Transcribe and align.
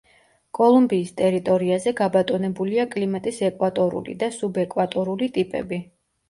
კოლუმბიის 0.59 1.11
ტერიტორიაზე 1.19 1.93
გაბატონებულია 1.99 2.85
კლიმატის 2.95 3.43
ეკვატორული 3.49 4.17
და 4.25 4.31
სუბეკვატორული 4.39 5.31
ტიპები. 5.37 5.81